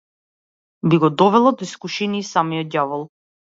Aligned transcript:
Би 0.89 0.99
го 1.03 1.09
довела 1.23 1.53
до 1.61 1.69
искушение 1.69 2.25
и 2.25 2.29
самиот 2.33 2.75
ѓавол. 2.81 3.09